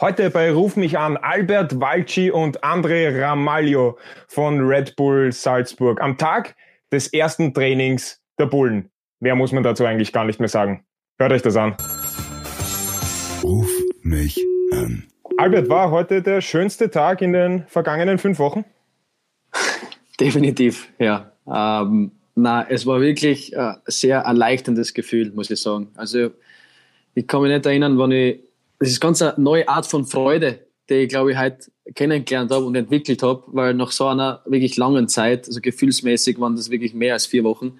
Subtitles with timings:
[0.00, 6.16] Heute bei Ruf mich an Albert Walci und André Ramaglio von Red Bull Salzburg am
[6.16, 6.56] Tag
[6.90, 8.88] des ersten Trainings der Bullen.
[9.18, 10.86] Mehr muss man dazu eigentlich gar nicht mehr sagen.
[11.18, 11.76] Hört euch das an.
[13.42, 13.68] Ruf
[14.00, 14.42] mich
[14.72, 15.04] an.
[15.36, 18.64] Albert, war heute der schönste Tag in den vergangenen fünf Wochen?
[20.18, 21.30] Definitiv, ja.
[21.46, 25.88] Ähm, na, es war wirklich ein äh, sehr erleichterndes Gefühl, muss ich sagen.
[25.94, 26.30] Also
[27.12, 28.49] ich kann mich nicht erinnern, wann ich
[28.80, 30.58] das ist ganz eine neue Art von Freude,
[30.88, 34.76] die ich glaube ich heute kennengelernt habe und entwickelt habe, weil nach so einer wirklich
[34.76, 37.78] langen Zeit, also gefühlsmäßig waren das wirklich mehr als vier Wochen,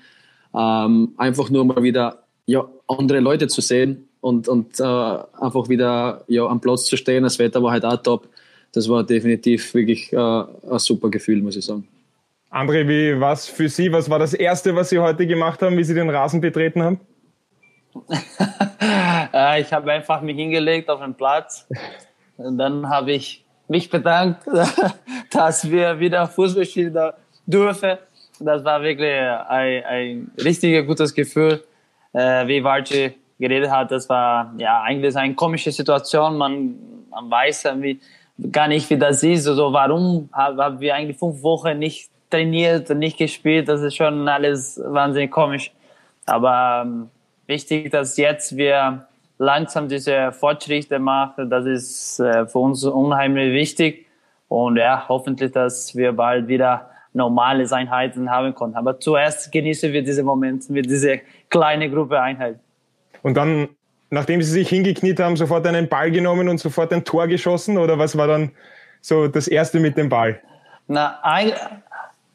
[0.54, 6.24] ähm, einfach nur mal wieder ja, andere Leute zu sehen und, und äh, einfach wieder
[6.28, 7.22] ja, am Platz zu stehen.
[7.22, 8.28] Das Wetter war halt auch top.
[8.72, 11.88] Das war definitiv wirklich äh, ein super Gefühl, muss ich sagen.
[12.50, 13.90] André, wie war für Sie?
[13.92, 17.00] Was war das Erste, was Sie heute gemacht haben, wie Sie den Rasen betreten haben?
[18.80, 21.68] Äh, ich habe einfach mich hingelegt auf den Platz.
[22.36, 24.42] Und dann habe ich mich bedankt,
[25.30, 26.96] dass wir wieder Fußball spielen
[27.46, 27.98] dürfen.
[28.40, 31.62] Das war wirklich ein, ein richtig gutes Gefühl.
[32.12, 36.36] Äh, wie Walci geredet hat, das war ja eigentlich eine komische Situation.
[36.36, 36.74] Man,
[37.10, 38.00] man weiß wie,
[38.50, 39.46] gar nicht, wie das ist.
[39.46, 43.68] Also warum haben wir eigentlich fünf Wochen nicht trainiert und nicht gespielt?
[43.68, 45.70] Das ist schon alles wahnsinnig komisch.
[46.26, 47.10] Aber ähm,
[47.50, 49.06] wichtig, dass jetzt wir
[49.36, 51.50] langsam diese Fortschritte machen.
[51.50, 54.06] Das ist äh, für uns unheimlich wichtig.
[54.48, 58.74] Und ja, hoffentlich, dass wir bald wieder normale Einheiten haben können.
[58.74, 62.58] Aber zuerst genießen wir diese Momente mit dieser kleinen Gruppe Einheit.
[63.22, 63.68] Und dann,
[64.10, 67.78] nachdem Sie sich hingekniet haben, sofort einen Ball genommen und sofort ein Tor geschossen?
[67.78, 68.50] Oder was war dann
[69.00, 70.40] so das erste mit dem Ball?
[70.86, 71.20] Na,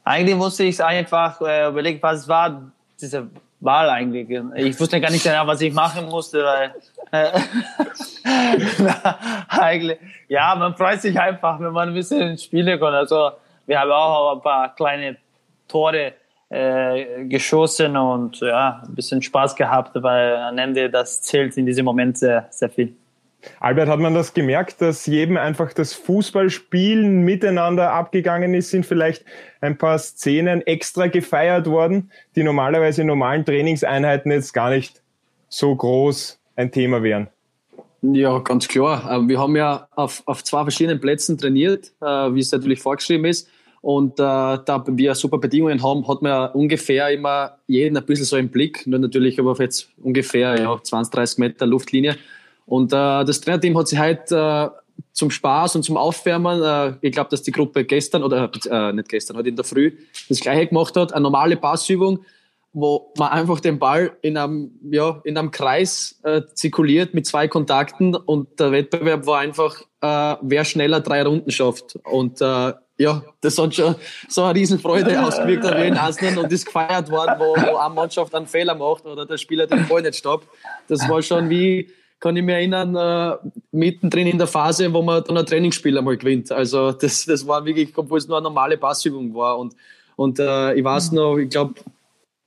[0.03, 3.27] eigentlich musste ich einfach äh, überlegen, was war diese
[3.59, 4.29] Wahl eigentlich.
[4.55, 6.73] Ich wusste gar nicht genau, was ich machen musste, weil
[7.11, 7.39] äh,
[9.47, 12.93] eigentlich, ja, man freut sich einfach, wenn man ein bisschen spielen kann.
[12.93, 13.31] Also
[13.65, 15.17] wir haben auch ein paar kleine
[15.67, 16.13] Tore
[16.49, 21.85] äh, geschossen und ja, ein bisschen Spaß gehabt, weil am Ende das zählt in diesem
[21.85, 22.95] Moment sehr, sehr viel.
[23.59, 28.69] Albert, hat man das gemerkt, dass jedem einfach das Fußballspielen miteinander abgegangen ist?
[28.69, 29.25] Sind vielleicht
[29.61, 35.01] ein paar Szenen extra gefeiert worden, die normalerweise in normalen Trainingseinheiten jetzt gar nicht
[35.49, 37.27] so groß ein Thema wären?
[38.01, 39.09] Ja, ganz klar.
[39.11, 43.25] Ähm, wir haben ja auf, auf zwei verschiedenen Plätzen trainiert, äh, wie es natürlich vorgeschrieben
[43.25, 43.49] ist.
[43.81, 48.25] Und äh, da wir super Bedingungen haben, hat man ja ungefähr immer jeden ein bisschen
[48.25, 48.85] so im Blick.
[48.87, 52.15] Nur natürlich aber auf jetzt ungefähr ja, 20, 30 Meter Luftlinie.
[52.65, 57.11] Und äh, das Trainerteam hat sich heute äh, zum Spaß und zum Aufwärmen, äh, ich
[57.11, 59.93] glaube, dass die Gruppe gestern oder äh, nicht gestern, heute in der Früh
[60.29, 62.25] das gleiche gemacht hat, eine normale Passübung,
[62.73, 67.47] wo man einfach den Ball in einem, ja, in einem Kreis äh, zirkuliert mit zwei
[67.47, 71.97] Kontakten und der Wettbewerb war einfach, äh, wer schneller drei Runden schafft.
[72.03, 73.95] Und äh, ja, das hat schon
[74.27, 78.35] so eine Riesenfreude ausgewirkt auf jeden Einzelnen und ist gefeiert worden, wo, wo eine Mannschaft
[78.35, 80.47] einen Fehler macht oder der Spieler den Ball nicht stoppt.
[80.89, 81.89] Das war schon wie,
[82.19, 86.17] kann ich mich erinnern, äh, mittendrin in der Phase, wo man dann ein Trainingsspiel einmal
[86.17, 86.51] gewinnt.
[86.51, 89.57] Also das, das war wirklich, obwohl es nur eine normale Passübung war.
[89.57, 89.75] Und,
[90.15, 91.75] und äh, ich weiß noch, ich glaube,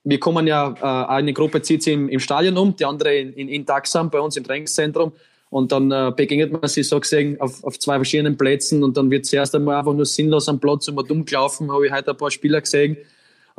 [0.05, 3.33] wir kommen ja, äh, eine Gruppe zieht sich im, im Stadion um, die andere in,
[3.35, 5.13] in, in Daxam bei uns im Trainingszentrum.
[5.51, 9.11] Und dann äh, begegnet man sich so gesehen auf, auf zwei verschiedenen Plätzen und dann
[9.11, 11.73] wird zuerst einmal einfach nur sinnlos am Platz immer dumm gelaufen.
[11.73, 12.99] Habe ich heute ein paar Spieler gesehen,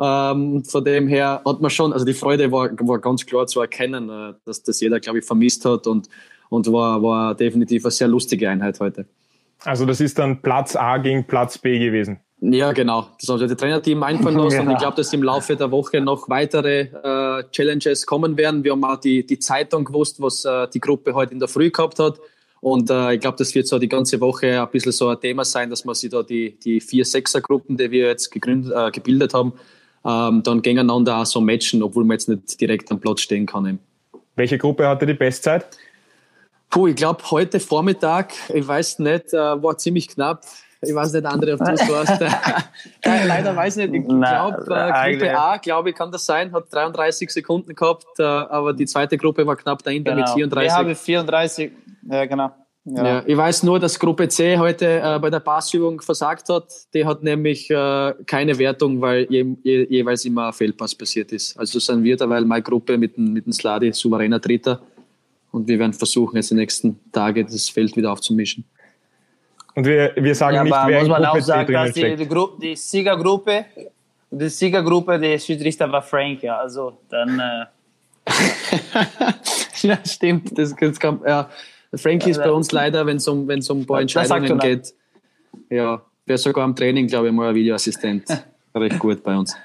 [0.02, 3.62] ähm, von dem her hat man schon, also die Freude war, war ganz klar zu
[3.62, 6.08] erkennen, äh, dass das jeder, glaube ich, vermisst hat und,
[6.50, 9.06] und war, war definitiv eine sehr lustige Einheit heute.
[9.64, 12.20] Also das ist dann Platz A gegen Platz B gewesen.
[12.42, 13.08] Ja, genau.
[13.20, 14.62] Das haben sich die Trainerteam einfallen lassen ja.
[14.62, 18.64] und ich glaube, dass im Laufe der Woche noch weitere äh, Challenges kommen werden.
[18.64, 21.70] Wir haben auch die, die Zeitung gewusst, was äh, die Gruppe heute in der Früh
[21.70, 22.20] gehabt hat.
[22.62, 25.44] Und äh, ich glaube, das wird so die ganze Woche ein bisschen so ein Thema
[25.44, 29.34] sein, dass man sich da die, die vier Sechser-Gruppen, die wir jetzt gegründet, äh, gebildet
[29.34, 29.54] haben,
[30.06, 33.66] ähm, dann gegeneinander auch so matchen, obwohl man jetzt nicht direkt am Platz stehen kann.
[33.66, 33.80] Eben.
[34.36, 35.66] Welche Gruppe hatte die Bestzeit?
[36.70, 40.44] Puh, ich glaube heute Vormittag, ich weiß nicht, äh, war ziemlich knapp.
[40.82, 42.22] Ich weiß nicht, André, ob du es warst.
[43.04, 44.04] Leider weiß ich nicht.
[44.04, 48.24] Ich glaube, äh, Gruppe A, glaube ich, kann das sein, hat 33 Sekunden gehabt, äh,
[48.24, 50.26] aber die zweite Gruppe war knapp dahinter genau.
[50.26, 50.68] mit 34.
[50.68, 51.72] Ich habe 34,
[52.10, 52.52] ja genau.
[52.86, 53.06] Ja.
[53.06, 53.24] ja.
[53.26, 56.72] ich weiß nur, dass Gruppe C heute äh, bei der Passübung versagt hat.
[56.94, 61.58] Die hat nämlich äh, keine Wertung, weil je, je, jeweils immer ein Fehlpass passiert ist.
[61.60, 64.82] Also sind wir da, weil meine Gruppe mit dem, mit dem Sladi souveräner Dritter.
[65.52, 68.64] Und wir werden versuchen, jetzt die nächsten Tage das Feld wieder aufzumischen.
[69.76, 72.28] Und wir, wir sagen ja, nicht, wer muss man Gruppe auch sagen, dass die, die,
[72.28, 73.66] Gruppe, die Siegergruppe,
[74.32, 76.58] die Siegergruppe, der Schiedsrichter war Frank, ja.
[76.58, 77.40] Also dann.
[77.40, 77.66] Äh
[79.88, 80.58] ja, stimmt.
[80.58, 81.50] Das, das kann, ja
[81.96, 84.94] Frankie ist bei uns leider, wenn es um, wenn's um ein paar Entscheidungen geht,
[85.70, 88.26] ja, wäre sogar am Training, glaube ich, mal ein Videoassistent.
[88.76, 89.56] Recht gut bei uns.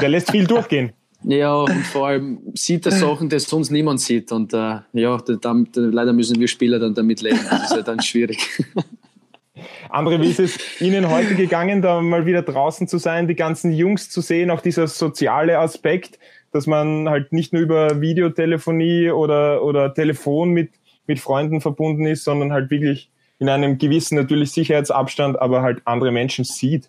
[0.00, 0.92] Der lässt viel durchgehen.
[1.24, 4.32] Ja, und vor allem sieht er Sachen, die sonst niemand sieht.
[4.32, 7.40] Und äh, ja, da, da, leider müssen wir Spieler dann damit leben.
[7.50, 8.38] Das ist ja dann schwierig.
[9.90, 13.72] André, wie ist es Ihnen heute gegangen, da mal wieder draußen zu sein, die ganzen
[13.72, 16.18] Jungs zu sehen, auch dieser soziale Aspekt,
[16.52, 20.70] dass man halt nicht nur über Videotelefonie oder, oder Telefon mit,
[21.10, 23.10] mit Freunden verbunden ist, sondern halt wirklich
[23.40, 26.88] in einem gewissen natürlich Sicherheitsabstand, aber halt andere Menschen sieht?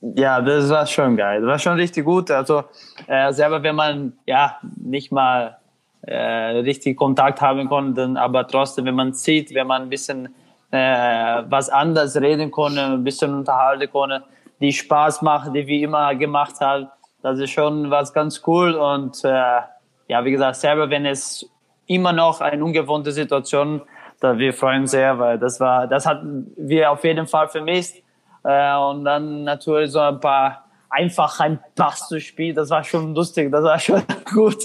[0.00, 1.42] Ja, das war schon geil.
[1.42, 2.30] Das war schon richtig gut.
[2.30, 2.64] Also
[3.06, 5.58] äh, selber, wenn man ja nicht mal
[6.02, 6.14] äh,
[6.60, 10.34] richtig Kontakt haben konnte, aber trotzdem, wenn man sieht, wenn man ein bisschen
[10.70, 14.24] äh, was anderes reden konnte, ein bisschen unterhalten konnte,
[14.60, 16.88] die Spaß macht, die wir immer gemacht haben,
[17.22, 18.74] das ist schon was ganz cool.
[18.74, 19.60] Und äh,
[20.08, 21.46] ja, wie gesagt, selber, wenn es
[21.90, 23.82] immer noch eine ungewohnte Situation,
[24.20, 27.96] da wir freuen sehr, weil das war, das hatten wir auf jeden Fall vermisst.
[28.44, 33.14] Äh, und dann natürlich so ein paar einfach ein Pass zu spielen, das war schon
[33.14, 34.02] lustig, das war schon
[34.32, 34.64] gut,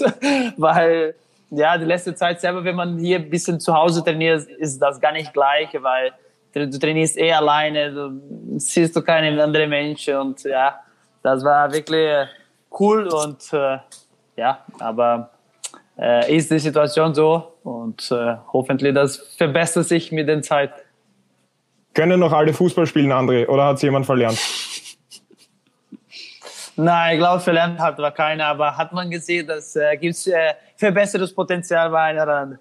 [0.56, 1.14] weil
[1.50, 5.00] ja, die letzte Zeit selber, wenn man hier ein bisschen zu Hause trainiert, ist das
[5.00, 6.12] gar nicht gleich, weil
[6.52, 10.16] du trainierst eh alleine, du siehst du keine anderen Menschen.
[10.16, 10.80] Und ja,
[11.22, 12.28] das war wirklich
[12.78, 13.78] cool und äh,
[14.36, 15.30] ja, aber
[15.98, 20.72] äh, ist die Situation so und äh, hoffentlich das verbessert sich mit der Zeit.
[21.94, 24.38] Können noch alle Fußball spielen, André, oder hat es jemand verlernt?
[26.76, 30.26] Nein, ich glaube, verlernt hat war keiner, aber hat man gesehen, dass äh, gibt es
[30.26, 32.58] äh, Verbesserungspotenzial bei einer Rand.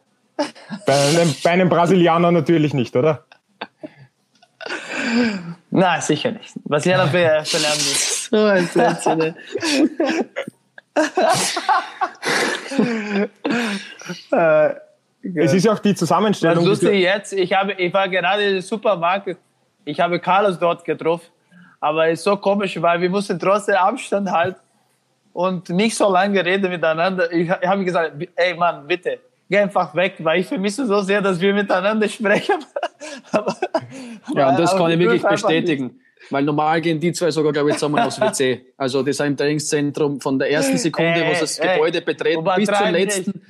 [0.86, 3.26] Bei einem, bei einem Brasilianer natürlich nicht, oder?
[5.70, 6.54] Nein, sicher nicht.
[6.64, 8.30] Brasilianer ver verlernen nicht.
[8.30, 9.36] So ein.
[14.32, 14.76] äh,
[15.34, 16.58] es ist ja auch die Zusammenstellung.
[16.58, 19.36] Was lustig jetzt, ich, habe, ich war gerade in der Supermarkt,
[19.84, 21.30] ich habe Carlos dort getroffen,
[21.80, 24.60] aber es ist so komisch, weil wir mussten trotzdem Abstand halten
[25.34, 27.32] und nicht so lange reden miteinander.
[27.32, 29.20] Ich, ich habe gesagt, ey Mann, bitte,
[29.50, 32.64] geh einfach weg, weil ich vermisse so sehr, dass wir miteinander sprechen.
[33.32, 33.56] aber,
[34.34, 36.00] ja, und das kann ich wirklich bestätigen.
[36.30, 38.66] Weil normal gehen die zwei sogar, glaube ich, zusammen aufs WC.
[38.78, 42.44] Also die sind im Trainingszentrum von der ersten Sekunde, wo sie das ey, Gebäude betreten,
[42.56, 43.42] bis zur letzten.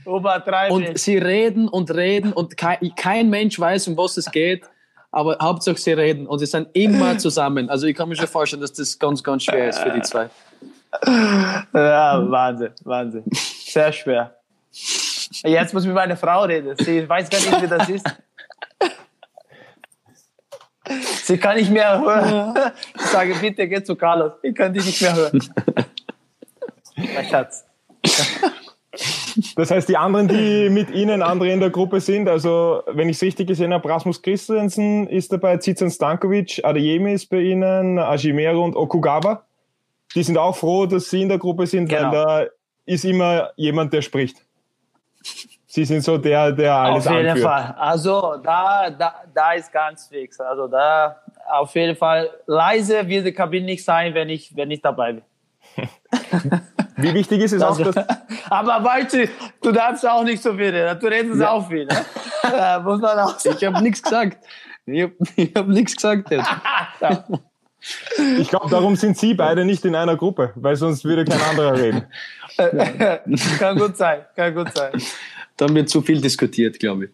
[0.70, 4.64] Und sie reden und reden und kein, kein Mensch weiß, um was es geht.
[5.12, 7.70] Aber Hauptsache sie reden und sie sind immer zusammen.
[7.70, 10.30] Also ich kann mir schon vorstellen, dass das ganz, ganz schwer ist für die zwei.
[11.74, 13.24] Ja, Wahnsinn, Wahnsinn.
[13.32, 14.36] Sehr schwer.
[15.44, 16.76] Jetzt muss ich mit meiner Frau reden.
[16.78, 18.06] Sie weiß gar nicht, wie das ist.
[21.26, 22.54] Sie kann nicht mehr hören.
[22.96, 24.34] Ich sage, bitte geh zu Carlos.
[24.44, 25.40] Ich kann dich nicht mehr hören.
[26.96, 27.66] Mein Schatz.
[29.56, 33.18] Das heißt, die anderen, die mit Ihnen, andere in der Gruppe sind, also wenn ich
[33.18, 38.64] es richtig gesehen habe, Rasmus Christensen ist dabei, Zizan Stankovic, Adeyemi ist bei Ihnen, Ajimero
[38.64, 39.46] und Okugawa.
[40.14, 42.04] Die sind auch froh, dass Sie in der Gruppe sind, genau.
[42.04, 42.46] weil da
[42.86, 44.46] ist immer jemand, der spricht.
[45.76, 47.50] Sie sind so der, der alles Auf jeden anführt.
[47.50, 47.76] Fall.
[47.78, 50.40] Also da, da, da ist ganz fix.
[50.40, 51.18] Also da
[51.52, 55.24] auf jeden Fall leise wird die Kabine nicht sein, wenn ich, wenn ich dabei bin.
[56.96, 58.08] Wie wichtig ist es also, auch, dass
[58.50, 59.30] Aber weißt du,
[59.62, 60.98] du darfst auch nicht so viel reden.
[60.98, 61.52] Du redest ja.
[61.52, 61.86] auch viel.
[61.86, 62.06] Ne?
[62.44, 63.58] ja, muss man auch sagen.
[63.60, 64.38] Ich habe nichts gesagt.
[64.86, 65.14] Ich habe
[65.56, 66.50] hab nichts gesagt jetzt.
[68.40, 71.78] Ich glaube, darum sind Sie beide nicht in einer Gruppe, weil sonst würde kein anderer
[71.78, 72.06] reden.
[73.60, 74.92] kann gut sein, kann gut sein
[75.58, 77.12] da wird zu viel diskutiert, glaube ich.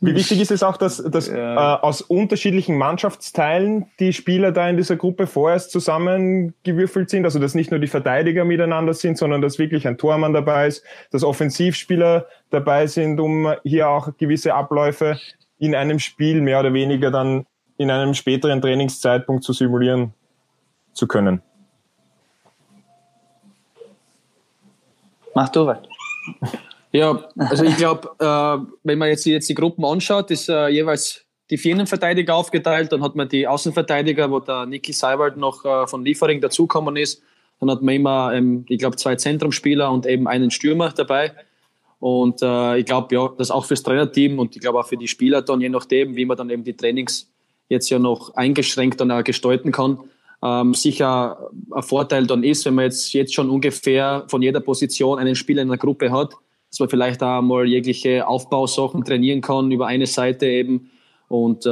[0.00, 1.74] Wie wichtig ist es auch, dass, dass ja.
[1.74, 7.24] äh, aus unterschiedlichen Mannschaftsteilen die Spieler da in dieser Gruppe vorerst zusammengewürfelt sind?
[7.24, 10.84] Also dass nicht nur die Verteidiger miteinander sind, sondern dass wirklich ein Tormann dabei ist,
[11.10, 15.18] dass Offensivspieler dabei sind, um hier auch gewisse Abläufe
[15.58, 17.46] in einem Spiel mehr oder weniger dann
[17.76, 20.14] in einem späteren Trainingszeitpunkt zu simulieren
[20.92, 21.42] zu können.
[25.34, 25.78] Mach du was.
[26.92, 31.24] Ja, also ich glaube, äh, wenn man jetzt, jetzt die Gruppen anschaut, ist äh, jeweils
[31.50, 35.86] die vier Innenverteidiger aufgeteilt, dann hat man die Außenverteidiger, wo der Niki Seiwald noch äh,
[35.86, 37.22] von Liefering dazugekommen ist.
[37.60, 41.32] Dann hat man immer, ähm, ich glaube, zwei Zentrumspieler und eben einen Stürmer dabei.
[42.00, 45.08] Und äh, ich glaube, ja, das auch fürs Trainerteam und ich glaube auch für die
[45.08, 47.30] Spieler dann, je nachdem, wie man dann eben die Trainings
[47.68, 49.98] jetzt ja noch eingeschränkt dann auch gestalten kann,
[50.42, 55.18] ähm, sicher ein Vorteil dann ist, wenn man jetzt, jetzt schon ungefähr von jeder Position
[55.18, 56.34] einen Spieler in der Gruppe hat,
[56.70, 60.90] dass man vielleicht auch mal jegliche Aufbausachen trainieren kann über eine Seite eben.
[61.28, 61.70] Und äh,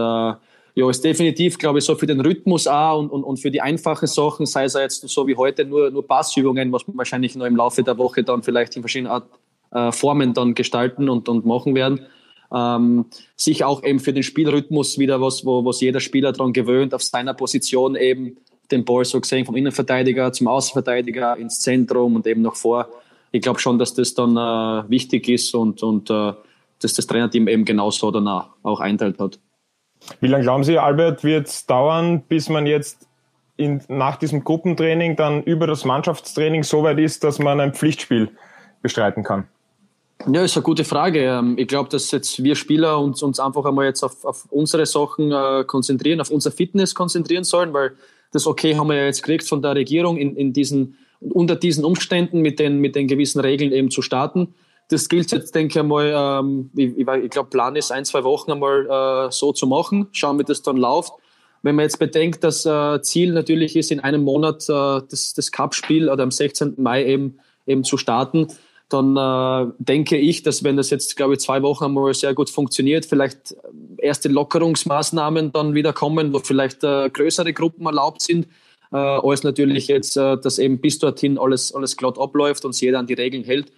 [0.79, 3.63] ja, ist definitiv, glaube ich, so für den Rhythmus auch und, und, und für die
[3.63, 7.47] einfachen Sachen, sei es jetzt so wie heute nur, nur Passübungen, was man wahrscheinlich noch
[7.47, 9.29] im Laufe der Woche dann vielleicht in verschiedenen Art,
[9.73, 12.07] äh, Formen dann gestalten und, und machen werden.
[12.55, 13.07] Ähm,
[13.37, 17.03] sich auch eben für den Spielrhythmus wieder was, wo was jeder Spieler daran gewöhnt, auf
[17.03, 18.37] seiner Position eben
[18.71, 22.89] den Ball so gesehen vom Innenverteidiger zum Außenverteidiger ins Zentrum und eben noch vor.
[23.33, 26.33] Ich glaube schon, dass das dann äh, wichtig ist und, und äh,
[26.81, 29.39] dass das Trainerteam eben genauso dann auch einteilt hat.
[30.21, 33.07] Wie lange glauben Sie, Albert, wird es dauern, bis man jetzt
[33.57, 38.31] in, nach diesem Gruppentraining dann über das Mannschaftstraining so weit ist, dass man ein Pflichtspiel
[38.83, 39.49] bestreiten kann?
[40.31, 41.21] Ja, ist eine gute Frage.
[41.25, 44.87] Ähm, ich glaube, dass jetzt wir Spieler uns, uns einfach einmal jetzt auf, auf unsere
[44.87, 47.93] Sachen äh, konzentrieren, auf unser Fitness konzentrieren sollen, weil
[48.37, 51.85] das Okay haben wir ja jetzt gekriegt von der Regierung in, in diesen, unter diesen
[51.85, 54.55] Umständen mit den, mit den gewissen Regeln eben zu starten.
[54.89, 58.53] Das gilt jetzt, denke ich einmal, ähm, ich, ich glaube, Plan ist ein, zwei Wochen
[58.53, 61.13] einmal äh, so zu machen, schauen, wie das dann läuft.
[61.63, 65.51] Wenn man jetzt bedenkt, dass äh, Ziel natürlich ist, in einem Monat äh, das, das
[65.51, 66.75] Cup-Spiel oder am 16.
[66.77, 68.49] Mai eben, eben zu starten,
[68.89, 72.51] dann äh, denke ich, dass wenn das jetzt, glaube ich, zwei Wochen einmal sehr gut
[72.51, 73.57] funktioniert, vielleicht
[73.99, 78.47] erste Lockerungsmaßnahmen dann wieder kommen, wo vielleicht äh, größere Gruppen erlaubt sind,
[78.93, 82.83] äh, als natürlich jetzt, äh, dass eben bis dorthin alles, alles glatt abläuft und sich
[82.83, 83.73] jeder an die Regeln hält.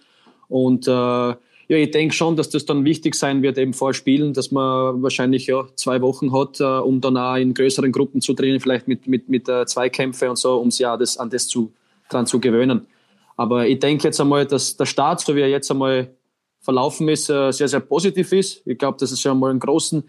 [0.47, 4.33] Und äh, ja, ich denke schon, dass das dann wichtig sein wird, eben vor Spielen,
[4.33, 8.33] dass man wahrscheinlich ja zwei Wochen hat, äh, um dann auch in größeren Gruppen zu
[8.33, 11.47] trainieren, vielleicht mit, mit, mit äh, Zweikämpfe und so, um sich ja das, an das
[11.47, 11.71] zu,
[12.09, 12.87] dran zu gewöhnen.
[13.39, 16.09] Aber ich denke jetzt einmal, dass der Start, so wie er jetzt einmal
[16.59, 18.61] verlaufen ist, äh, sehr, sehr positiv ist.
[18.65, 20.03] Ich glaube, dass es schon mal einen großen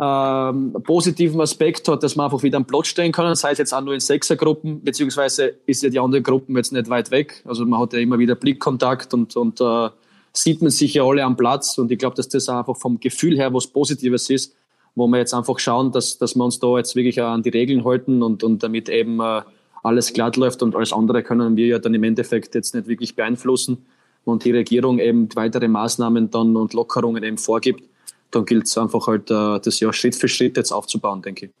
[0.00, 3.72] ähm, positiven Aspekt hat, dass man einfach wieder am Platz stehen kann, sei es jetzt
[3.72, 7.40] auch nur in Sechsergruppen, beziehungsweise ist ja die andere Gruppen jetzt nicht weit weg.
[7.46, 9.90] Also man hat ja immer wieder Blickkontakt und, und äh,
[10.32, 13.36] sieht man sich ja alle am Platz und ich glaube, dass das einfach vom Gefühl
[13.36, 14.56] her was Positives ist,
[14.96, 17.50] wo wir jetzt einfach schauen, dass, dass wir uns da jetzt wirklich auch an die
[17.50, 19.42] Regeln halten und, und damit eben äh,
[19.82, 23.16] alles glatt läuft und alles andere können wir ja dann im Endeffekt jetzt nicht wirklich
[23.16, 23.86] beeinflussen
[24.24, 27.84] und die Regierung eben weitere Maßnahmen dann und Lockerungen eben vorgibt,
[28.30, 31.52] dann gilt es einfach halt, äh, das ja Schritt für Schritt jetzt aufzubauen, denke ich.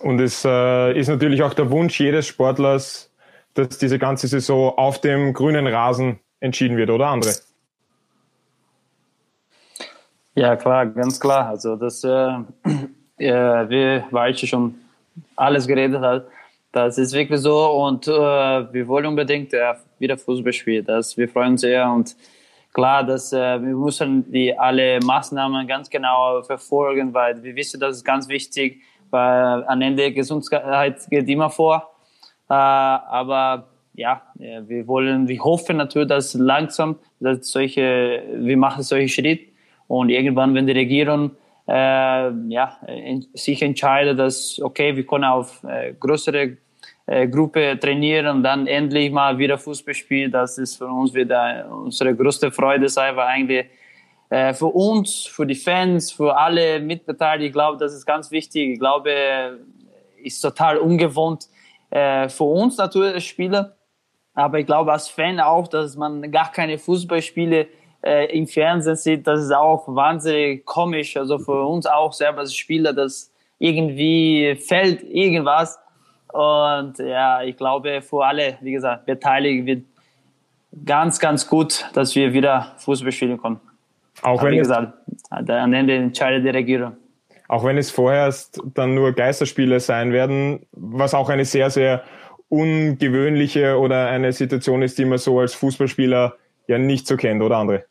[0.00, 3.10] Und es äh, ist natürlich auch der Wunsch jedes Sportlers,
[3.54, 7.32] dass diese ganze Saison auf dem grünen Rasen entschieden wird, oder andere?
[10.34, 11.48] Ja, klar, ganz klar.
[11.48, 12.08] Also, das, äh,
[13.18, 14.74] äh, wie Walche schon
[15.34, 16.26] alles geredet hat,
[16.86, 20.84] das ist wirklich so und äh, wir wollen unbedingt äh, wieder Fußball spielen.
[20.84, 22.16] Das, wir freuen uns sehr und
[22.72, 27.96] klar, dass äh, wir müssen die alle Maßnahmen ganz genau verfolgen, weil wir wissen, das
[27.96, 31.90] ist ganz wichtig, weil am Ende Gesundheit geht immer vor.
[32.48, 39.08] Äh, aber ja, wir wollen, wir hoffen natürlich, dass langsam, dass solche, wir machen solche
[39.08, 39.46] Schritte
[39.88, 41.32] und irgendwann, wenn die Regierung
[41.66, 42.78] äh, ja,
[43.34, 46.56] sich entscheidet, dass, okay, wir können auf äh, größere äh,
[47.28, 52.14] Gruppe trainieren und dann endlich mal wieder Fußball spielen, das ist für uns wieder unsere
[52.14, 53.66] größte Freude sein, weil eigentlich
[54.30, 58.72] äh, für uns, für die Fans, für alle Mitbeteiligten, ich glaube, das ist ganz wichtig.
[58.72, 59.58] Ich glaube,
[60.22, 61.46] ist total ungewohnt
[61.90, 63.76] äh, für uns natürlich Spieler,
[64.34, 67.68] aber ich glaube als Fan auch, dass man gar keine Fußballspiele
[68.04, 71.16] äh, im Fernsehen sieht, das ist auch wahnsinnig komisch.
[71.16, 75.78] Also für uns auch selber als Spieler, dass irgendwie fällt irgendwas.
[76.32, 79.84] Und ja, ich glaube, für alle, wie gesagt, Beteiligten wird
[80.84, 83.60] ganz, ganz gut, dass wir wieder Fußball spielen können.
[84.22, 84.92] Auch wenn wie gesagt,
[85.30, 86.96] am Ende entscheidet die Regierung.
[87.48, 92.02] Auch wenn es vorerst dann nur Geisterspiele sein werden, was auch eine sehr, sehr
[92.48, 96.34] ungewöhnliche oder eine Situation ist, die man so als Fußballspieler
[96.66, 97.84] ja nicht so kennt, oder André?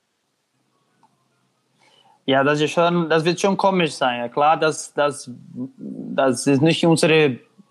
[2.25, 4.19] Ja, das ist schon, das wird schon komisch sein.
[4.19, 5.31] Ja, klar, das, das,
[5.77, 7.09] das ist nicht unser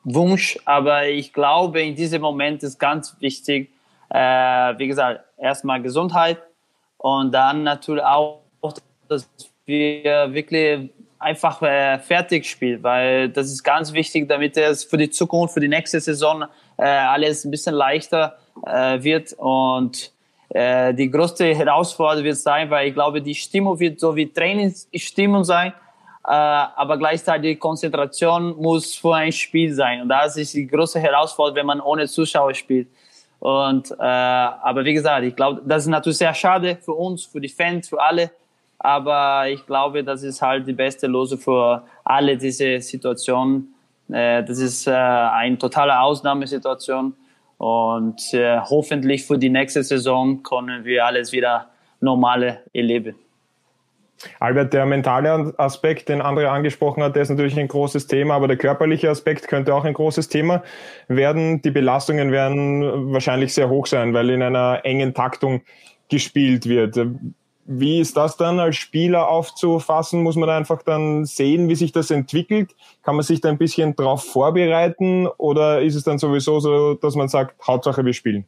[0.06, 3.70] Wunsch, aber ich glaube, in diesem Moment ist ganz wichtig,
[4.08, 4.18] äh,
[4.78, 6.38] wie gesagt, erstmal Gesundheit
[6.98, 8.42] und dann natürlich auch,
[9.08, 9.28] dass
[9.64, 15.10] wir wirklich einfach äh, fertig spielen, weil das ist ganz wichtig, damit es für die
[15.10, 16.44] Zukunft, für die nächste Saison
[16.76, 20.12] äh, alles ein bisschen leichter äh, wird und
[20.50, 25.42] äh, die größte Herausforderung wird sein, weil ich glaube, die Stimmung wird so wie Trainingsstimmung
[25.42, 25.72] sein,
[26.28, 30.02] aber gleichzeitig Konzentration muss für ein Spiel sein.
[30.02, 32.88] Und das ist die große Herausforderung, wenn man ohne Zuschauer spielt.
[33.38, 37.40] Und äh, aber wie gesagt, ich glaube, das ist natürlich sehr schade für uns, für
[37.40, 38.30] die Fans, für alle.
[38.78, 43.74] Aber ich glaube, das ist halt die beste Lose für alle diese Situationen.
[44.10, 47.14] Äh, das ist äh, eine totale Ausnahmesituation.
[47.58, 51.68] Und äh, hoffentlich für die nächste Saison können wir alles wieder
[52.00, 53.14] normale erleben.
[54.40, 58.48] Albert, der mentale Aspekt, den André angesprochen hat, der ist natürlich ein großes Thema, aber
[58.48, 60.62] der körperliche Aspekt könnte auch ein großes Thema
[61.08, 61.62] werden.
[61.62, 65.62] Die Belastungen werden wahrscheinlich sehr hoch sein, weil in einer engen Taktung
[66.08, 66.98] gespielt wird.
[67.68, 70.22] Wie ist das dann als Spieler aufzufassen?
[70.22, 72.76] Muss man einfach dann sehen, wie sich das entwickelt?
[73.02, 77.16] Kann man sich da ein bisschen drauf vorbereiten oder ist es dann sowieso so, dass
[77.16, 78.46] man sagt, Hauptsache wir spielen?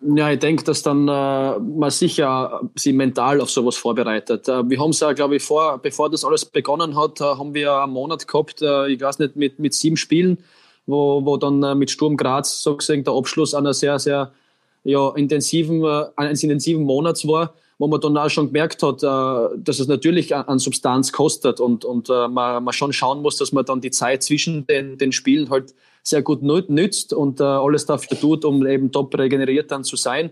[0.00, 4.48] Ja, ich denke, dass dann äh, man sicher sie mental auf sowas vorbereitet.
[4.48, 7.54] Äh, wir haben es ja, glaube ich, vor, bevor das alles begonnen hat, äh, haben
[7.54, 10.38] wir einen Monat gehabt, äh, ich weiß nicht, mit, mit sieben Spielen,
[10.86, 14.32] wo, wo dann äh, mit Sturm Graz sozusagen der Abschluss einer sehr, sehr
[14.84, 19.78] ja, intensiven, äh, eines intensiven Monats war, wo man dann auch schon gemerkt hat, dass
[19.78, 23.82] es natürlich an Substanz kostet und, und man, man schon schauen muss, dass man dann
[23.82, 25.74] die Zeit zwischen den, den Spielen halt
[26.06, 30.30] sehr gut nützt und alles dafür tut, um eben top regeneriert dann zu sein.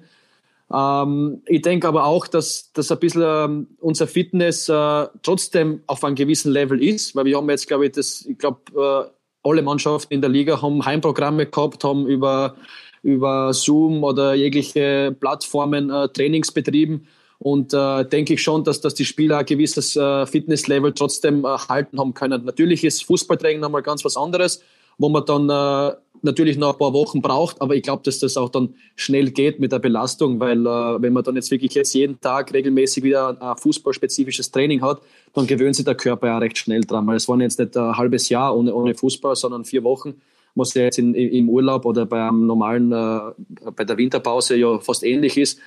[0.72, 6.02] Ähm, ich denke aber auch, dass, dass ein bisschen ähm, unser Fitness äh, trotzdem auf
[6.04, 9.62] einem gewissen Level ist, weil wir haben jetzt, glaube ich, das, ich glaube, äh, alle
[9.62, 12.56] Mannschaften in der Liga haben Heimprogramme gehabt, haben über
[13.04, 17.06] über Zoom oder jegliche Plattformen äh, Trainings betrieben.
[17.38, 21.48] Und äh, denke ich schon, dass, dass die Spieler ein gewisses äh, Fitnesslevel trotzdem äh,
[21.48, 22.44] halten haben können.
[22.46, 24.62] Natürlich ist Fußballtraining nochmal ganz was anderes,
[24.98, 28.36] wo man dann äh, natürlich noch ein paar Wochen braucht, aber ich glaube, dass das
[28.36, 31.92] auch dann schnell geht mit der Belastung, weil äh, wenn man dann jetzt wirklich jetzt
[31.92, 35.02] jeden Tag regelmäßig wieder ein fußballspezifisches Training hat,
[35.34, 37.96] dann gewöhnt sich der Körper ja recht schnell dran, weil es waren jetzt nicht ein
[37.96, 40.14] halbes Jahr ohne, ohne Fußball, sondern vier Wochen
[40.54, 45.02] was ja jetzt in, im Urlaub oder beim normalen, äh, bei der Winterpause ja fast
[45.02, 45.58] ähnlich ist.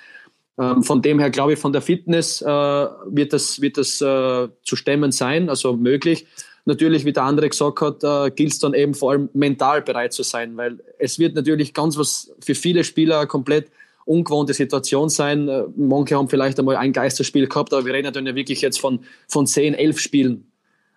[0.59, 4.47] Ähm, von dem her glaube ich, von der Fitness äh, wird das, wird das äh,
[4.63, 6.25] zu stemmen sein, also möglich.
[6.67, 10.11] Natürlich, wie der andere gesagt hat, äh, gilt es dann eben vor allem mental bereit
[10.11, 13.71] zu sein, weil es wird natürlich ganz was für viele Spieler komplett
[14.03, 15.47] ungewohnte Situation sein.
[15.47, 18.81] Äh, manche haben vielleicht einmal ein Geisterspiel gehabt, aber wir reden dann ja wirklich jetzt
[18.81, 20.51] von, von zehn, elf Spielen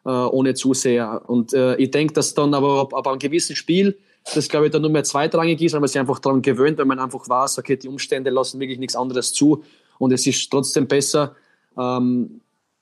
[0.05, 1.23] äh, ohne Zuseher.
[1.29, 3.97] Und äh, ich denke, dass dann aber ab, ab einem gewissen Spiel,
[4.35, 6.85] das glaube ich dann nur mehr zweitrangig ist, weil man sich einfach daran gewöhnt, weil
[6.85, 9.63] man einfach weiß, okay, die Umstände lassen wirklich nichts anderes zu
[10.01, 11.37] und es ist trotzdem besser,
[11.79, 12.41] ähm,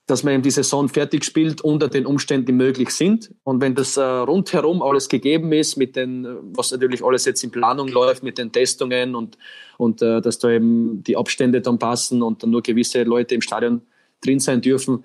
[0.09, 3.31] dass man eben die Saison fertig spielt unter den Umständen, die möglich sind.
[3.43, 7.51] Und wenn das äh, rundherum alles gegeben ist, mit den, was natürlich alles jetzt in
[7.51, 9.37] Planung läuft, mit den Testungen und,
[9.77, 13.41] und äh, dass da eben die Abstände dann passen und dann nur gewisse Leute im
[13.41, 13.81] Stadion
[14.21, 15.03] drin sein dürfen,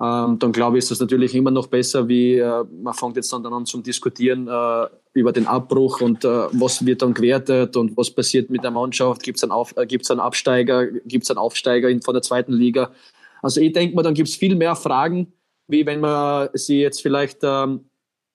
[0.00, 3.32] ähm, dann glaube ich, ist das natürlich immer noch besser, wie äh, man fängt jetzt
[3.32, 7.96] dann an zum Diskutieren äh, über den Abbruch und äh, was wird dann gewertet und
[7.96, 11.38] was passiert mit der Mannschaft, gibt es einen, Auf, äh, einen Absteiger, gibt es einen
[11.38, 12.90] Aufsteiger in, von der zweiten Liga.
[13.44, 15.34] Also ich denke mal, dann gibt es viel mehr Fragen,
[15.68, 17.80] wie wenn man sie jetzt vielleicht ähm,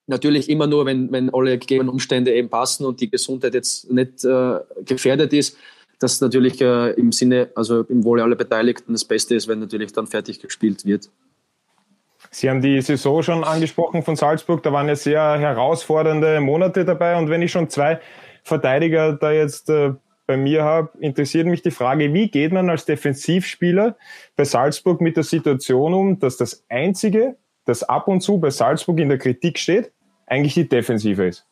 [0.05, 4.23] natürlich immer nur, wenn, wenn alle gegebenen Umstände eben passen und die Gesundheit jetzt nicht
[4.23, 5.57] äh, gefährdet ist,
[5.97, 9.91] dass natürlich äh, im Sinne, also im Wohle aller Beteiligten das Beste ist, wenn natürlich
[9.93, 11.09] dann fertig gespielt wird.
[12.29, 14.61] Sie haben die Saison schon angesprochen von Salzburg.
[14.61, 17.17] Da waren ja sehr herausfordernde Monate dabei.
[17.17, 17.99] Und wenn ich schon zwei
[18.43, 19.93] Verteidiger da jetzt äh,
[20.29, 23.97] bei mir habe, interessiert mich die Frage, wie geht man als Defensivspieler
[24.35, 28.99] bei Salzburg mit der Situation um, dass das Einzige, das ab und zu bei Salzburg
[28.99, 29.91] in der Kritik steht,
[30.27, 31.47] eigentlich die Defensive ist?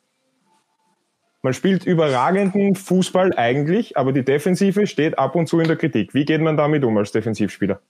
[1.42, 6.14] Man spielt überragenden Fußball eigentlich, aber die Defensive steht ab und zu in der Kritik.
[6.14, 7.82] Wie geht man damit um als Defensivspieler?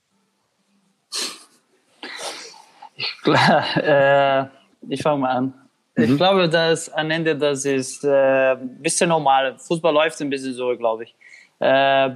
[3.76, 4.45] äh,
[4.88, 5.54] ich fange mal an.
[5.97, 6.03] Mhm.
[6.03, 9.57] Ich glaube, dass am Ende das ist äh, ein bisschen normal.
[9.57, 11.15] Fußball läuft ein bisschen so, glaube ich.
[11.60, 12.10] Äh,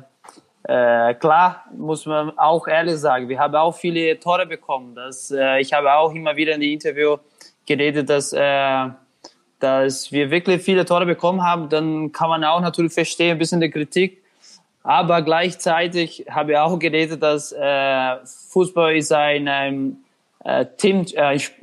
[0.63, 4.93] äh, klar muss man auch ehrlich sagen, wir haben auch viele Tore bekommen.
[4.93, 7.17] Das, äh, ich habe auch immer wieder in die Interview
[7.65, 8.89] geredet, dass, äh,
[9.59, 11.67] dass wir wirklich viele Tore bekommen haben.
[11.67, 14.21] Dann kann man auch natürlich verstehen, ein bisschen die Kritik.
[14.83, 18.17] Aber gleichzeitig habe ich auch geredet, dass äh,
[18.49, 19.97] Fußball ist ein, ein
[20.77, 21.05] Team,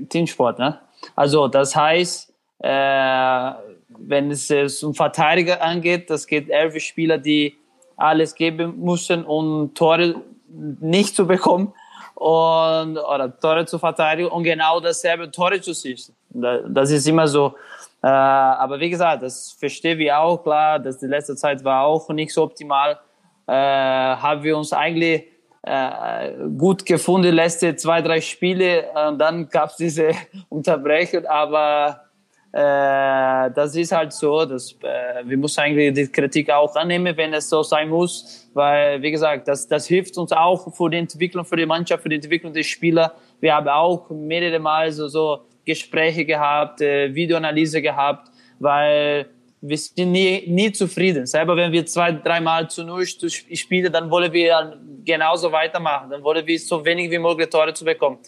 [0.09, 0.59] Teamsport.
[0.59, 0.79] Ne?
[1.17, 3.53] Also das heißt, äh,
[3.99, 7.57] wenn es, es um Verteidiger angeht, das geht elf Spieler, die
[7.97, 11.73] alles geben müssen, um Tore nicht zu bekommen
[12.15, 16.15] und oder Tore zu verteidigen und genau dasselbe Tore zu schießen.
[16.31, 17.55] Das ist immer so.
[18.03, 22.09] Äh, aber wie gesagt, das verstehen wir auch klar, dass die letzte Zeit war auch
[22.11, 22.99] nicht so optimal.
[23.47, 25.25] Äh, haben wir uns eigentlich
[25.63, 28.85] äh, gut gefunden, letzte zwei, drei Spiele.
[29.09, 30.11] Und dann gab es diese
[30.49, 32.09] Unterbrechung, aber
[32.53, 37.35] äh, das ist halt so, dass äh, wir müssen eigentlich die Kritik auch annehmen, wenn
[37.35, 41.45] es so sein muss, weil wie gesagt, das, das hilft uns auch für die Entwicklung,
[41.45, 43.13] für die Mannschaft, für die Entwicklung der Spieler.
[43.41, 49.27] Wir haben auch mehrere Mal so, so Gespräche gehabt, äh, Videoanalyse gehabt, weil
[49.61, 51.27] wir sind nie, nie zufrieden.
[51.27, 56.11] Selber wenn wir zwei, dreimal zu null spielen, dann wollen wir genauso weitermachen.
[56.11, 58.19] Dann wollen wir so wenig wie möglich Tore zu bekommen.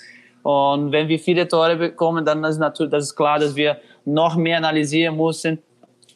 [0.42, 4.36] Und wenn wir viele Tore bekommen, dann ist natürlich das ist klar, dass wir noch
[4.36, 5.62] mehr analysieren müssen,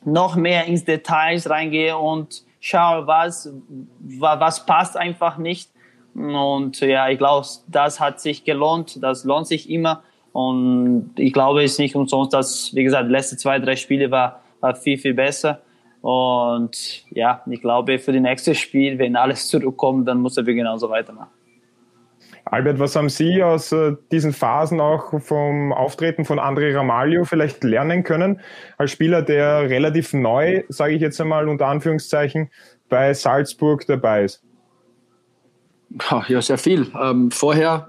[0.05, 3.53] noch mehr ins Details reingehen und schaue, was,
[4.18, 5.70] was passt einfach nicht.
[6.14, 10.03] Und ja, ich glaube, das hat sich gelohnt, das lohnt sich immer.
[10.33, 14.11] Und ich glaube, es ist nicht umsonst, dass, wie gesagt, die letzten zwei, drei Spiele
[14.11, 14.43] war
[14.74, 15.61] viel, viel besser.
[16.00, 20.90] Und ja, ich glaube, für das nächste Spiel, wenn alles zurückkommt, dann muss er genauso
[20.90, 21.31] weitermachen.
[22.44, 27.64] Albert, was haben Sie aus äh, diesen Phasen auch vom Auftreten von André Ramalho vielleicht
[27.64, 28.40] lernen können?
[28.77, 32.50] Als Spieler, der relativ neu, sage ich jetzt einmal unter Anführungszeichen,
[32.90, 34.42] bei Salzburg dabei ist.
[36.29, 36.87] Ja, sehr viel.
[37.00, 37.88] Ähm, vorher,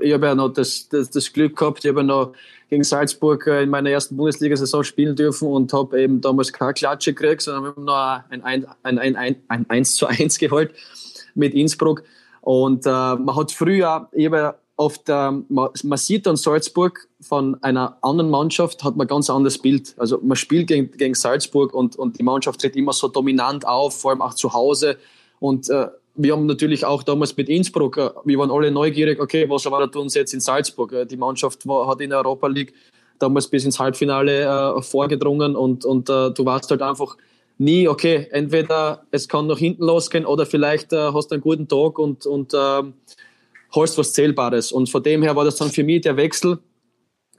[0.00, 2.32] ich habe ja noch das, das, das Glück gehabt, ich habe ja noch
[2.68, 7.14] gegen Salzburg äh, in meiner ersten Bundesliga-Saison spielen dürfen und habe eben damals keine Klatsche
[7.14, 10.72] gekriegt, sondern wir haben noch ein, ein, ein, ein, ein, ein 1 zu 1 geholt
[11.34, 12.02] mit Innsbruck.
[12.40, 17.98] Und äh, man hat früher, habe oft, äh, man, man sieht dann Salzburg von einer
[18.02, 19.94] anderen Mannschaft, hat man ein ganz anderes Bild.
[19.98, 24.00] Also man spielt gegen, gegen Salzburg und, und die Mannschaft tritt immer so dominant auf,
[24.00, 24.96] vor allem auch zu Hause.
[25.40, 29.48] Und äh, wir haben natürlich auch damals mit Innsbruck, äh, wir waren alle neugierig, okay,
[29.48, 30.92] was erwartet uns jetzt in Salzburg?
[30.92, 32.74] Äh, die Mannschaft war, hat in der Europa League
[33.18, 37.16] damals bis ins Halbfinale äh, vorgedrungen und, und äh, du warst halt einfach
[37.56, 41.68] nie, okay, entweder es kann nach hinten losgehen oder vielleicht äh, hast du einen guten
[41.68, 42.82] Tag und, und äh,
[43.74, 44.72] holst was Zählbares.
[44.72, 46.58] Und von dem her war das dann für mich der Wechsel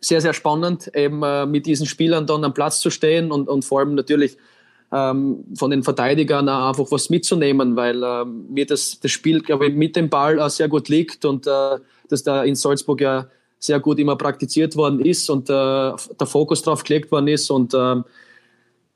[0.02, 3.66] sehr, sehr spannend, eben äh, mit diesen Spielern dann am Platz zu stehen und, und
[3.66, 4.38] vor allem natürlich
[4.92, 9.74] ähm, von den Verteidigern einfach was mitzunehmen, weil ähm, mir das, das Spiel, glaube ich,
[9.74, 11.78] mit dem Ball auch sehr gut liegt und äh,
[12.10, 13.28] dass da in Salzburg ja
[13.60, 17.74] sehr gut immer praktiziert worden ist und äh, der Fokus drauf gelegt worden ist und
[17.74, 18.06] ähm,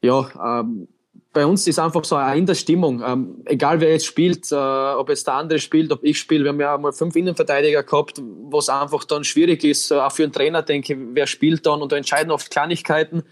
[0.02, 0.88] ja, ähm,
[1.34, 3.02] bei uns ist einfach so eine in der Stimmung.
[3.06, 6.44] Ähm, egal wer jetzt spielt, äh, ob jetzt der andere spielt, ob ich spiele.
[6.44, 10.24] Wir haben ja mal fünf Innenverteidiger gehabt, was einfach dann schwierig ist, äh, auch für
[10.24, 13.24] einen Trainer, denke ich, wer spielt dann und da entscheiden oft Kleinigkeiten.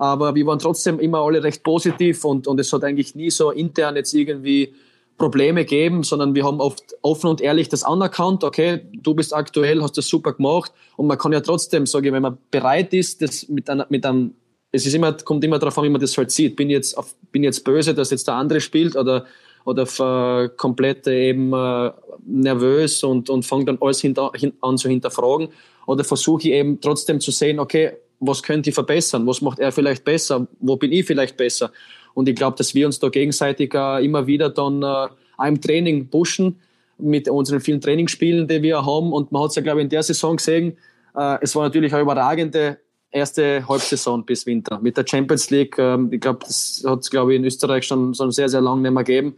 [0.00, 3.50] Aber wir waren trotzdem immer alle recht positiv und, und es hat eigentlich nie so
[3.50, 4.72] intern jetzt irgendwie
[5.18, 9.82] Probleme gegeben, sondern wir haben oft offen und ehrlich das anerkannt, okay, du bist aktuell,
[9.82, 13.20] hast das super gemacht und man kann ja trotzdem, sage ich, wenn man bereit ist,
[13.20, 14.32] das mit, einer, mit einem,
[14.72, 16.56] es ist immer, kommt immer darauf an, wie man das halt sieht.
[16.56, 16.96] Bin jetzt,
[17.30, 19.26] bin jetzt böse, dass jetzt der andere spielt oder,
[19.66, 21.92] oder äh, komplett eben äh,
[22.24, 25.48] nervös und, und fange dann alles hinter, hin, an zu hinterfragen
[25.86, 29.72] oder versuche ich eben trotzdem zu sehen, okay, was könnte ich verbessern, was macht er
[29.72, 31.72] vielleicht besser, wo bin ich vielleicht besser.
[32.14, 36.08] Und ich glaube, dass wir uns da gegenseitig äh, immer wieder dann äh, im Training
[36.08, 36.60] pushen
[36.98, 39.12] mit unseren vielen Trainingsspielen, die wir haben.
[39.12, 40.76] Und man hat es ja, glaube ich, in der Saison gesehen.
[41.16, 42.78] Äh, es war natürlich eine überragende
[43.10, 44.78] erste Halbsaison bis Winter.
[44.80, 48.14] Mit der Champions League, ähm, ich glaube, das hat es, glaube ich, in Österreich schon,
[48.14, 49.36] schon sehr, sehr lange nicht mehr gegeben.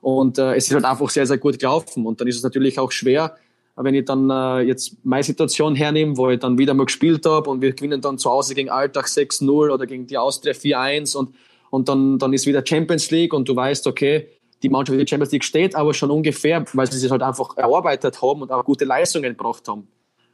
[0.00, 2.04] Und äh, es ist halt einfach sehr, sehr gut gelaufen.
[2.04, 3.36] Und dann ist es natürlich auch schwer,
[3.76, 7.50] wenn ich dann äh, jetzt meine Situation hernehme, wo ich dann wieder mal gespielt habe
[7.50, 11.34] und wir gewinnen dann zu Hause gegen Alltag 6-0 oder gegen die Austria 4-1 und,
[11.70, 14.28] und dann, dann ist wieder Champions League und du weißt, okay,
[14.62, 17.56] die Mannschaft in der Champions League steht aber schon ungefähr, weil sie sich halt einfach
[17.56, 19.88] erarbeitet haben und auch gute Leistungen gebracht haben.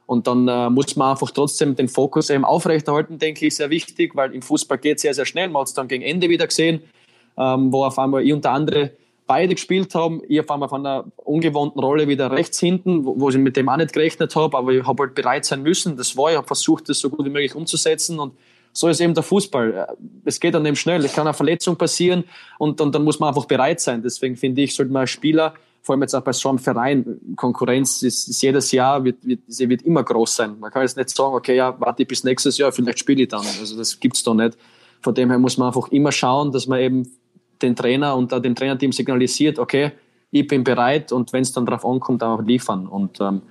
[0.06, 4.14] Und dann äh, muss man einfach trotzdem den Fokus eben aufrechterhalten, denke ich, sehr wichtig,
[4.16, 5.48] weil im Fußball geht sehr, sehr schnell.
[5.48, 6.82] Man hat es dann gegen Ende wieder gesehen,
[7.38, 8.90] ähm, wo auf einmal ich unter anderem
[9.30, 10.22] beide gespielt haben.
[10.26, 13.68] Ich auf einmal von einer ungewohnten Rolle wieder rechts hinten, wo, wo ich mit dem
[13.68, 15.96] auch nicht gerechnet habe, aber ich habe halt bereit sein müssen.
[15.96, 18.32] Das war, ich habe versucht, das so gut wie möglich umzusetzen und
[18.72, 19.96] so ist eben der Fußball.
[20.24, 21.04] Es geht dann eben schnell.
[21.04, 22.24] Es kann eine Verletzung passieren
[22.58, 24.02] und, und dann muss man einfach bereit sein.
[24.02, 27.20] Deswegen finde ich, sollte man als Spieler, vor allem jetzt auch bei so einem Verein,
[27.36, 30.58] Konkurrenz ist, ist jedes Jahr, wird, wird, sie wird immer groß sein.
[30.58, 33.46] Man kann jetzt nicht sagen, okay, ja, warte bis nächstes Jahr, vielleicht spiele ich dann.
[33.60, 34.58] Also das gibt's doch nicht.
[35.02, 37.19] Von dem her muss man einfach immer schauen, dass man eben
[37.62, 39.92] den Trainer und dem Trainerteam signalisiert, okay,
[40.30, 42.86] ich bin bereit und wenn es dann darauf ankommt, auch liefern.
[42.86, 43.42] Und ähm,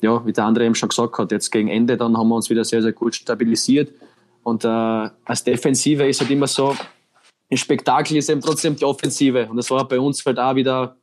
[0.00, 2.50] ja, wie der andere eben schon gesagt hat, jetzt gegen Ende, dann haben wir uns
[2.50, 3.92] wieder sehr, sehr gut stabilisiert.
[4.42, 6.76] Und äh, als Defensive ist halt immer so,
[7.50, 9.48] ein Spektakel ist eben trotzdem die Offensive.
[9.48, 10.96] Und das war bei uns halt auch wieder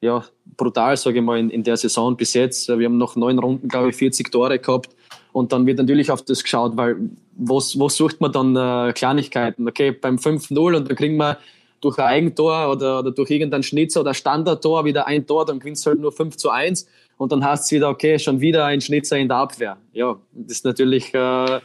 [0.00, 0.24] ja,
[0.56, 2.68] brutal, sage ich mal, in, in der Saison bis jetzt.
[2.68, 4.94] Wir haben noch neun Runden, glaube ich, 40 Tore gehabt.
[5.32, 6.96] Und dann wird natürlich auf das geschaut, weil
[7.36, 9.68] wo, wo sucht man dann äh, Kleinigkeiten?
[9.68, 11.38] Okay, beim 5-0 und dann kriegen wir
[11.80, 15.84] durch ein Eigentor oder, oder durch irgendein Schnitzer oder Standardtor wieder ein Tor, dann gewinnst
[15.86, 18.80] du halt nur 5 zu 1 und dann hast du wieder, okay, schon wieder ein
[18.80, 19.76] Schnitzer in der Abwehr.
[19.92, 21.60] Ja, das ist natürlich, äh,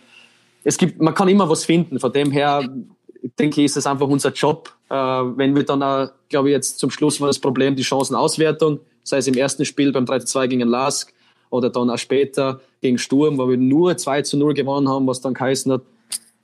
[0.64, 2.00] es gibt, man kann immer was finden.
[2.00, 2.68] Von dem her,
[3.40, 4.74] denke ich, ist es einfach unser Job.
[4.90, 8.80] Äh, wenn wir dann, äh, glaube ich, jetzt zum Schluss war das Problem die Chancenauswertung,
[9.04, 11.14] sei es im ersten Spiel beim 3-2 gegen Lask
[11.50, 15.22] oder dann auch später gegen Sturm, wo wir nur 2 zu 0 gewonnen haben, was
[15.22, 15.82] dann geheißen hat,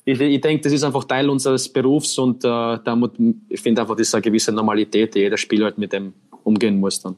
[0.06, 3.12] ich, ich denke, das ist einfach Teil unseres Berufs und äh, da muss,
[3.50, 6.80] ich finde einfach, das ist eine gewisse Normalität, die jeder Spieler halt mit dem umgehen
[6.80, 7.16] muss dann.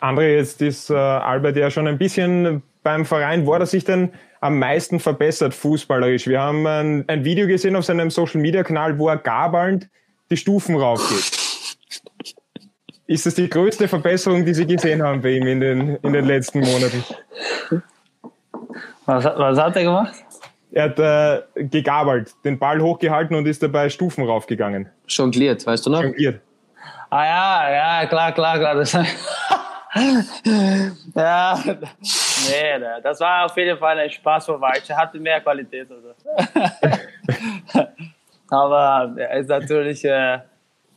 [0.00, 3.46] André, jetzt ist äh, Albert ja schon ein bisschen beim Verein.
[3.46, 4.10] Wo hat er sich denn
[4.40, 6.26] am meisten verbessert fußballerisch?
[6.26, 9.88] Wir haben ein, ein Video gesehen auf seinem Social Media Kanal, wo er gabelnd
[10.30, 11.38] die Stufen raufgeht.
[13.06, 16.26] ist das die größte Verbesserung, die Sie gesehen haben bei ihm in den, in den
[16.26, 17.04] letzten Monaten?
[19.06, 20.14] Was, was hat er gemacht?
[20.70, 24.90] Er hat äh, gegabelt, den Ball hochgehalten und ist dabei Stufen raufgegangen.
[25.06, 26.02] Jongliert, weißt du noch?
[26.02, 26.42] Jongliert.
[27.10, 28.74] Ah ja, ja, klar, klar, klar.
[28.74, 28.92] Das,
[31.14, 34.94] ja, nee, das war auf jeden Fall ein Spaß für Weiche.
[34.94, 35.88] Hatte mehr Qualität.
[35.90, 36.08] Also.
[38.50, 40.40] Aber er ist natürlich, äh, äh,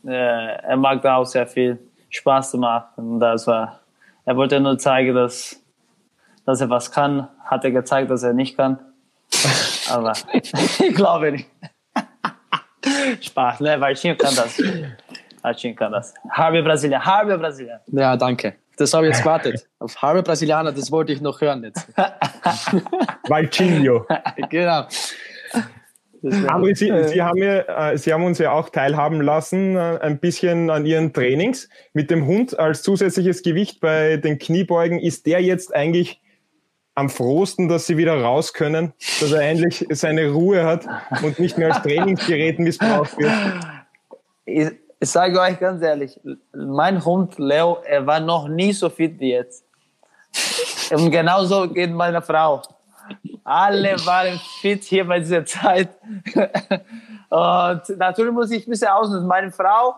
[0.04, 1.78] er mag da auch sehr viel
[2.10, 3.18] Spaß zu machen.
[3.18, 3.80] Das war,
[4.26, 5.64] er wollte nur zeigen, dass,
[6.44, 7.26] dass er was kann.
[7.44, 8.78] Hat er gezeigt, dass er nicht kann.
[9.92, 10.52] Aber ich
[10.94, 11.48] glaube nicht.
[13.20, 13.80] Spaß, ne?
[13.80, 14.60] Valtinho kann das.
[15.42, 16.14] Valtinho kann das.
[16.30, 17.80] Harvey Brasilianer, Harvey Brasilianer.
[17.88, 18.56] Ja, danke.
[18.76, 19.68] Das habe ich jetzt gewartet.
[19.78, 21.86] Auf Harvey Brasilianer, das wollte ich noch hören jetzt.
[23.28, 24.06] Valtinho.
[24.48, 24.86] genau.
[26.24, 30.18] André, Sie, Sie, haben ja, äh, Sie haben uns ja auch teilhaben lassen, äh, ein
[30.18, 31.68] bisschen an Ihren Trainings.
[31.94, 36.21] Mit dem Hund als zusätzliches Gewicht bei den Kniebeugen, ist der jetzt eigentlich
[36.94, 40.86] am frohsten, dass Sie wieder raus können, dass er endlich seine Ruhe hat
[41.22, 43.32] und nicht mehr als Trainingsgerät missbraucht wird?
[44.44, 44.68] Ich,
[45.00, 46.20] ich sage euch ganz ehrlich,
[46.52, 49.64] mein Hund Leo, er war noch nie so fit wie jetzt.
[50.90, 52.62] Und genauso geht meine Frau.
[53.44, 55.88] Alle waren fit hier bei dieser Zeit.
[57.30, 59.26] Und natürlich muss ich ein bisschen ausnutzen.
[59.26, 59.94] Meine Frau,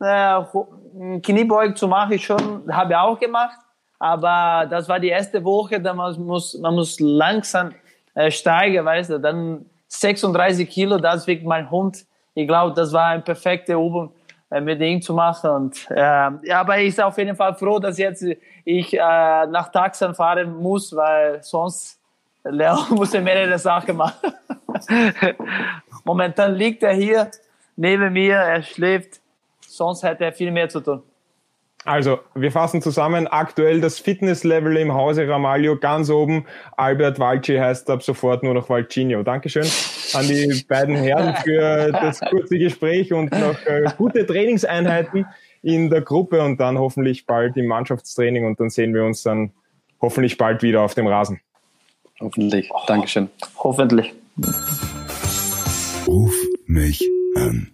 [0.00, 3.58] äh, Kniebeugen zu machen, ich schon, habe ich auch gemacht.
[3.98, 7.72] Aber das war die erste Woche, da man muss, man muss langsam
[8.14, 9.18] äh, steigen, weißt du.
[9.18, 12.04] Dann 36 Kilo, das wiegt mein Hund.
[12.34, 14.12] Ich glaube, das war eine perfekte Übung
[14.50, 15.50] äh, mit ihm zu machen.
[15.50, 18.24] Und, äh, ja, aber ich bin auf jeden Fall froh, dass jetzt
[18.64, 21.98] ich äh, nach Taxan fahren muss, weil sonst
[22.44, 24.32] Leo muss er mehrere Sachen machen.
[26.04, 27.30] Momentan liegt er hier
[27.76, 29.20] neben mir, er schläft.
[29.60, 31.02] Sonst hätte er viel mehr zu tun.
[31.84, 33.26] Also, wir fassen zusammen.
[33.26, 36.46] Aktuell das Fitnesslevel im Hause Ramalho ganz oben.
[36.76, 39.22] Albert Valci heißt ab sofort nur noch Valcinho.
[39.22, 39.66] Dankeschön
[40.14, 45.26] an die beiden Herren für das kurze Gespräch und noch äh, gute Trainingseinheiten
[45.62, 49.50] in der Gruppe und dann hoffentlich bald im Mannschaftstraining und dann sehen wir uns dann
[50.00, 51.40] hoffentlich bald wieder auf dem Rasen.
[52.20, 52.70] Hoffentlich.
[52.86, 53.28] Dankeschön.
[53.56, 54.14] Hoffentlich.
[56.06, 56.34] Ruf
[56.66, 57.02] mich
[57.36, 57.70] an.